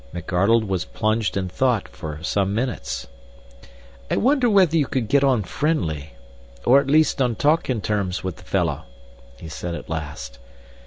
McArdle 0.15 0.65
was 0.67 0.83
plunged 0.83 1.37
in 1.37 1.47
thought 1.47 1.87
for 1.87 2.23
some 2.23 2.55
minutes. 2.55 3.05
"I 4.09 4.17
wonder 4.17 4.49
whether 4.49 4.75
you 4.75 4.87
could 4.87 5.07
get 5.07 5.23
on 5.23 5.43
friendly 5.43 6.13
or 6.65 6.79
at 6.79 6.87
least 6.87 7.21
on 7.21 7.35
talking 7.35 7.81
terms 7.81 8.23
with 8.23 8.37
the 8.37 8.43
fellow," 8.43 8.85
he 9.37 9.47
said, 9.47 9.75
at 9.75 9.89
last. 9.91 10.39